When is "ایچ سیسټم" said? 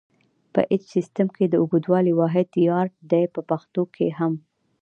0.71-1.27